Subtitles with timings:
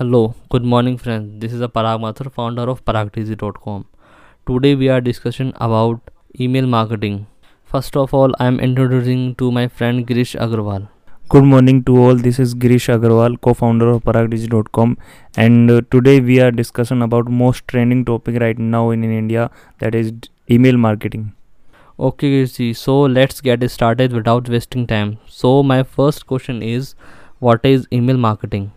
[0.00, 1.40] Hello, good morning friends.
[1.40, 3.84] This is a Parag Mathur, founder of paragtz.com.
[4.46, 6.00] Today we are discussing about
[6.40, 7.26] email marketing.
[7.64, 10.88] First of all, I am introducing to my friend Girish Agarwal.
[11.28, 12.14] Good morning to all.
[12.14, 14.96] This is Girish Agarwal, co-founder of paragtz.com
[15.36, 19.50] and uh, today we are discussing about most trending topic right now in, in India
[19.80, 21.34] that is d- email marketing.
[21.98, 25.18] Okay, Giriji, so let's get started without wasting time.
[25.26, 26.94] So, my first question is
[27.38, 28.72] what is email marketing?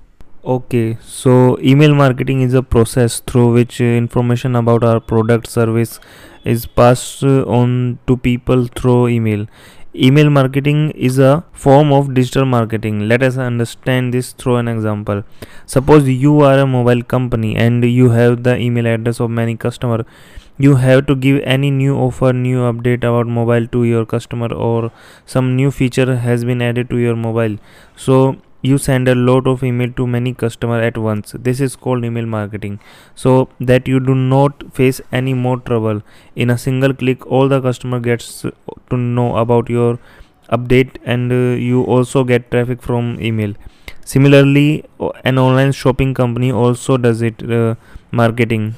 [0.46, 6.02] Okay, so email marketing is a process through which uh, information about our product service
[6.44, 9.48] is passed uh, on to people through email.
[9.96, 13.08] Email marketing is a form of digital marketing.
[13.08, 15.24] Let us understand this through an example.
[15.66, 20.06] Suppose you are a mobile company and you have the email address of many customer.
[20.58, 24.92] You have to give any new offer, new update about mobile to your customer or
[25.26, 27.60] some new feature has been added to your mobile.
[27.96, 31.36] So you send a lot of email to many customer at once.
[31.48, 32.80] This is called email marketing.
[33.14, 36.02] So that you do not face any more trouble.
[36.36, 38.42] In a single click all the customer gets
[38.90, 40.00] to know about your
[40.50, 43.54] update and uh, you also get traffic from email.
[44.06, 44.86] Similarly
[45.24, 47.76] an online shopping company also does it uh,
[48.12, 48.76] marketing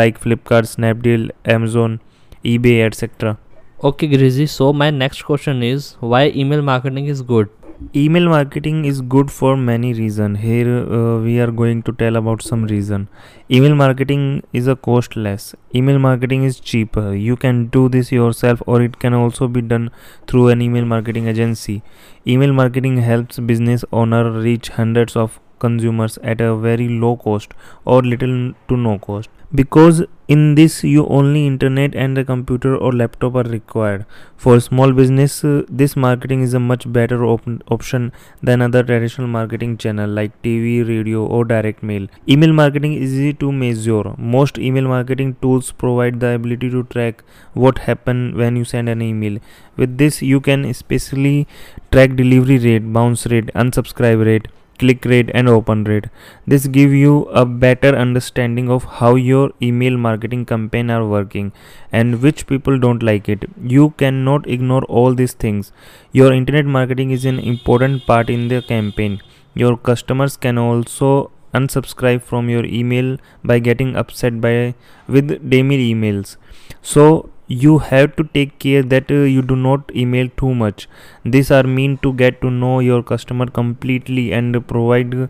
[0.00, 1.98] like flipkart snapdeal amazon
[2.44, 3.38] ebay etc
[3.84, 7.50] Okay, Giriji, so my next question is why email marketing is good?
[7.94, 10.36] Email marketing is good for many reason.
[10.36, 13.08] Here uh, we are going to tell about some reason.
[13.50, 15.54] Email marketing is a costless.
[15.74, 17.14] Email marketing is cheaper.
[17.14, 19.90] You can do this yourself or it can also be done
[20.26, 21.82] through an email marketing agency.
[22.26, 27.52] Email marketing helps business owner reach hundreds of consumers at a very low cost
[27.84, 32.92] or little to no cost because in this you only internet and a computer or
[32.92, 34.04] laptop are required.
[34.36, 39.28] For small business uh, this marketing is a much better op- option than other traditional
[39.28, 42.08] marketing channel like tv radio or direct mail.
[42.28, 44.14] Email marketing is easy to measure.
[44.18, 47.22] Most email marketing tools provide the ability to track
[47.54, 49.38] what happen when you send an email.
[49.76, 51.46] With this you can especially
[51.92, 54.48] track delivery rate bounce rate unsubscribe rate
[54.78, 56.06] click rate and open rate.
[56.46, 61.52] This give you a better understanding of how your email marketing campaign are working
[61.92, 63.44] and which people don't like it.
[63.62, 65.72] You cannot ignore all these things.
[66.12, 69.20] Your internet marketing is an important part in the campaign.
[69.54, 74.74] Your customers can also unsubscribe from your email by getting upset by
[75.08, 76.36] with daily emails.
[76.82, 80.88] So you have to take care that uh, you do not email too much.
[81.24, 85.28] These are mean to get to know your customer completely and provide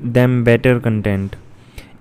[0.00, 1.36] them better content.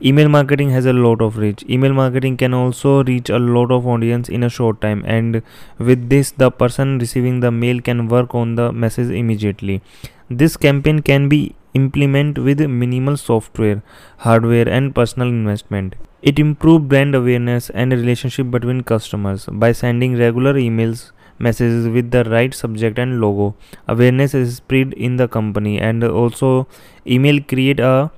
[0.02, 1.64] Email marketing has a lot of reach.
[1.70, 5.42] Email marketing can also reach a lot of audience in a short time and
[5.78, 9.82] with this the person receiving the mail can work on the message immediately.
[10.30, 13.84] This campaign can be implemented with minimal software
[14.20, 20.54] hardware and personal investment it improves brand awareness and relationship between customers by sending regular
[20.54, 23.56] emails messages with the right subject and logo.
[23.88, 26.68] Awareness is spread in the company and also
[27.08, 28.12] email create a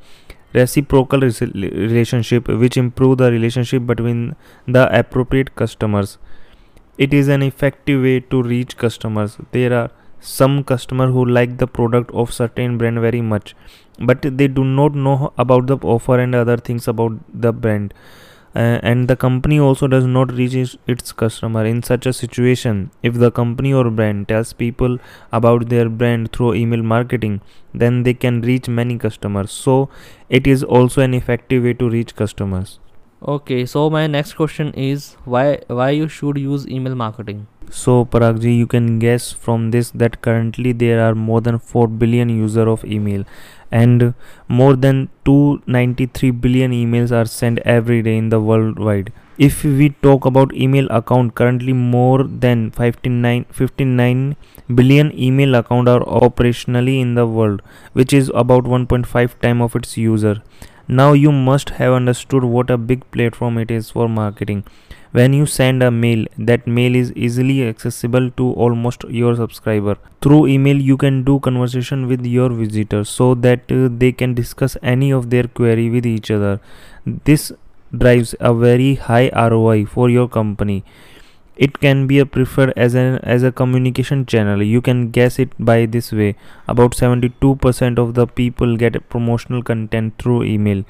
[0.53, 4.35] reciprocal relationship which improve the relationship between
[4.67, 6.17] the appropriate customers.
[6.97, 9.37] It is an effective way to reach customers.
[9.51, 9.91] There are
[10.21, 13.55] some customer who like the product of certain brand very much
[13.99, 17.93] but they do not know about the offer and other things about the brand.
[18.53, 22.91] Uh, and the company also does not reach its, its customer in such a situation.
[23.01, 24.97] If the company or brand tells people
[25.31, 27.39] about their brand through email marketing
[27.73, 29.51] then they can reach many customers.
[29.51, 29.89] So
[30.27, 32.80] it is also an effective way to reach customers
[33.21, 37.47] Okay, so my next question is why why you should use email marketing?
[37.71, 42.29] so paragji you can guess from this that currently there are more than 4 billion
[42.29, 43.23] user of email
[43.71, 44.13] and
[44.49, 50.25] more than 293 billion emails are sent every day in the worldwide if we talk
[50.25, 54.35] about email account currently more than 59 59
[54.75, 57.61] billion email account are operationally in the world
[57.93, 60.41] which is about 1.5 time of its user
[60.99, 64.65] now you must have understood what a big platform it is for marketing.
[65.11, 69.95] When you send a mail that mail is easily accessible to almost your subscriber.
[70.21, 74.75] Through email you can do conversation with your visitors so that uh, they can discuss
[74.83, 76.59] any of their query with each other.
[77.05, 77.53] This
[77.97, 80.83] drives a very high roi for your company
[81.67, 85.57] it can be a preferred as an as a communication channel you can guess it
[85.71, 86.29] by this way
[86.75, 90.85] about 72% of the people get promotional content through email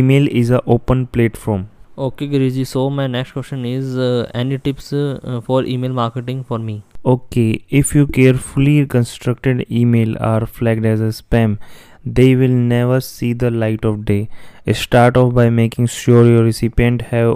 [0.00, 1.68] email is a open platform
[1.98, 6.58] Okay, Giriji, so my next question is uh, any tips uh, for email marketing for
[6.58, 6.82] me?
[7.04, 11.58] Okay, if you carefully constructed email are flagged as a spam,
[12.02, 14.30] they will never see the light of day.
[14.72, 17.28] Start off by making sure your recipient have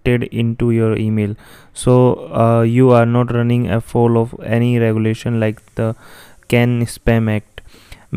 [0.00, 1.34] opted into your email,
[1.74, 5.94] so uh, you are not running afoul of any regulation like the
[6.48, 7.60] CAN Spam Act.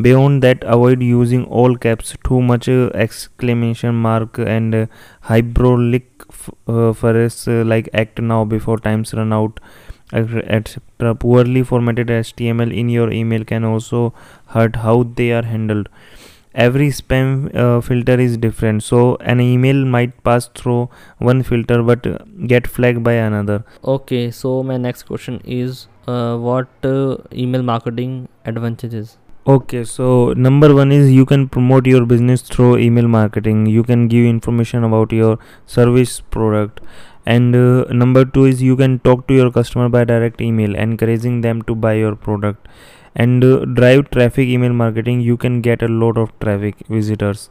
[0.00, 4.86] Beyond that, avoid using all caps, too much uh, exclamation mark, and uh,
[5.22, 9.60] hyperbolic f- uh, uh, like "act now" before times run out
[10.12, 11.14] etc.
[11.14, 14.12] Poorly formatted HTML in your email can also
[14.48, 15.88] hurt how they are handled.
[16.54, 22.06] Every spam uh, filter is different, so an email might pass through one filter but
[22.46, 23.64] get flagged by another.
[23.84, 29.18] Okay, so my next question is uh, what uh, email marketing advantages?
[29.46, 33.66] Okay, so number one is you can promote your business through email marketing.
[33.66, 36.80] You can give information about your service product
[37.26, 41.40] and uh, number two is you can talk to your customer by direct email encouraging
[41.40, 42.68] them to buy your product
[43.14, 47.50] and uh, drive traffic email marketing you can get a lot of traffic visitors.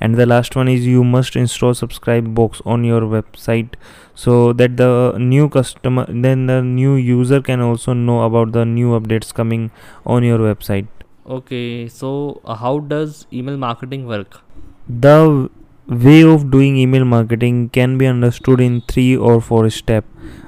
[0.00, 3.74] And the last one is you must install subscribe box on your website
[4.14, 8.98] so that the new customer then the new user can also know about the new
[8.98, 9.70] updates coming
[10.04, 10.88] on your website.
[11.26, 14.42] Okay, so uh, how does email marketing work?
[14.88, 15.50] the
[15.88, 20.06] way of doing email marketing can be understood in three or four steps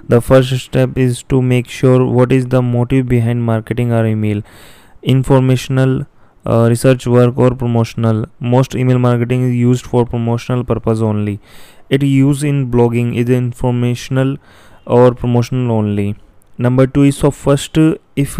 [0.08, 4.42] the first step is to make sure what is the motive behind marketing our email.
[5.02, 6.06] Informational
[6.46, 8.24] uh, research work or promotional.
[8.40, 11.40] Most email marketing is used for promotional purpose only.
[11.90, 14.36] It used in blogging is informational
[14.86, 16.16] or promotional only.
[16.56, 17.78] Number two is so first
[18.16, 18.38] if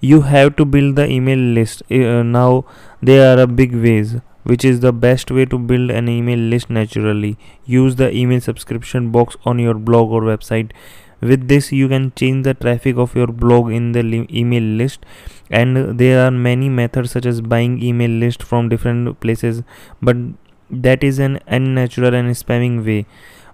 [0.00, 2.64] you have to build the email list uh, now
[3.00, 6.70] there are a big ways which is the best way to build an email list
[6.70, 7.36] naturally.
[7.64, 10.72] Use the email subscription box on your blog or website.
[11.20, 15.06] With this, you can change the traffic of your blog in the li- email list,
[15.50, 19.62] and there are many methods such as buying email list from different places,
[20.00, 20.16] but
[20.70, 23.06] that is an unnatural and spamming way.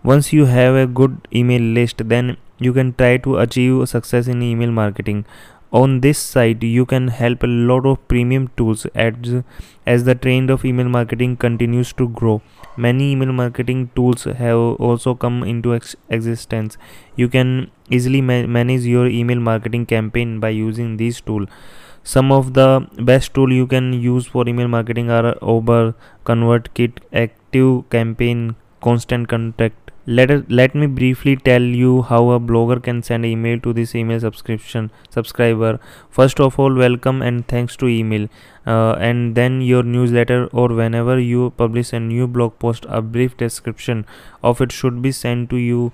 [0.03, 4.43] Once you have a good email list, then you can try to achieve success in
[4.43, 5.25] email marketing
[5.73, 9.43] on this site you can help a lot of premium tools as,
[9.87, 12.41] as the trend of email marketing continues to grow.
[12.77, 16.79] Many email marketing tools have also come into ex- existence.
[17.17, 21.49] You can easily ma- manage your email marketing campaign by using these tools
[22.05, 25.95] some of the best tool you can use for email marketing are AWeber,
[26.25, 32.83] ConvertKit, Active Campaign, Constant Contact, let us, let me briefly tell you how a blogger
[32.83, 35.79] can send email to this email subscription subscriber.
[36.09, 38.27] First of all welcome and thanks to email.
[38.67, 43.37] Uh, and then your newsletter or whenever you publish a new blog post a brief
[43.37, 44.07] description
[44.43, 45.93] of it should be sent to you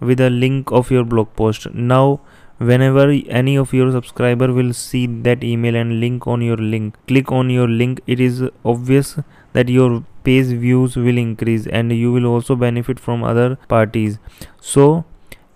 [0.00, 1.74] with a link of your blog post.
[1.74, 2.20] Now
[2.68, 3.04] whenever
[3.40, 7.48] any of your subscriber will see that email and link on your link click on
[7.48, 8.00] your link.
[8.06, 9.18] It is obvious
[9.54, 14.18] that your page views will increase and you will also benefit from other parties.
[14.60, 15.04] So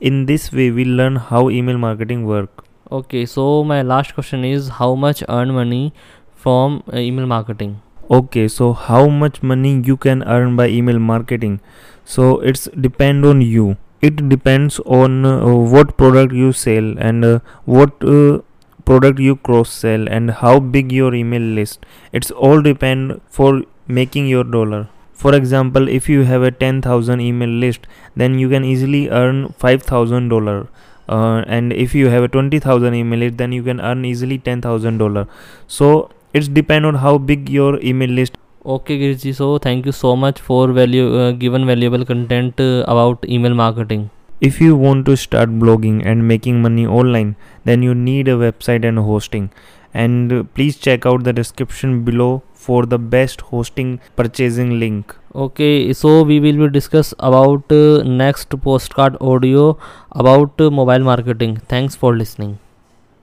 [0.00, 2.64] in this way we learn how email marketing work.
[2.90, 5.92] Okay, so my last question is how much earn money
[6.34, 7.80] from uh, email marketing?
[8.10, 11.60] okay so how much money you can earn by email marketing?
[12.04, 17.38] So it's depend on you it depends on uh, what product you sell and uh,
[17.64, 18.38] what uh,
[18.84, 21.86] product you cross sell and how big your email list.
[22.12, 24.88] It's all depend for making your dollar.
[25.12, 30.28] For example if you have a 10000 email list then you can easily earn 5000
[30.28, 30.68] dollar.
[31.08, 34.98] Uh, and if you have a 20000 email list then you can earn easily 10000
[34.98, 35.26] dollar.
[35.66, 40.16] So it's depend on how big your email list Okay, Giriji, so thank you so
[40.16, 44.10] much for value uh, given valuable content uh, about email marketing.
[44.46, 47.28] if you want to start blogging and making money online
[47.70, 49.46] then you need a website and hosting
[50.02, 52.30] and uh, please check out the description below
[52.66, 58.50] for the best hosting purchasing link Okay, so we will be discuss about uh, next
[58.50, 59.76] podcast audio
[60.12, 61.56] about uh, mobile marketing.
[61.56, 62.58] Thanks for listening.